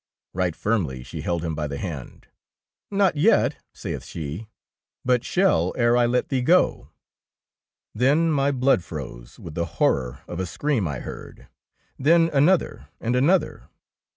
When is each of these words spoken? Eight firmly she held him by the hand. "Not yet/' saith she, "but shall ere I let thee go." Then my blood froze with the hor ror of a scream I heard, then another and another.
Eight 0.35 0.55
firmly 0.55 1.03
she 1.03 1.21
held 1.21 1.43
him 1.43 1.53
by 1.53 1.67
the 1.67 1.77
hand. 1.77 2.25
"Not 2.89 3.13
yet/' 3.17 3.57
saith 3.71 4.03
she, 4.03 4.47
"but 5.05 5.23
shall 5.23 5.75
ere 5.77 5.95
I 5.95 6.07
let 6.07 6.29
thee 6.29 6.41
go." 6.41 6.89
Then 7.93 8.31
my 8.31 8.49
blood 8.49 8.83
froze 8.83 9.37
with 9.37 9.53
the 9.53 9.65
hor 9.77 9.93
ror 9.93 10.19
of 10.27 10.39
a 10.39 10.47
scream 10.47 10.87
I 10.87 11.01
heard, 11.01 11.49
then 11.99 12.31
another 12.33 12.87
and 12.99 13.15
another. 13.15 13.69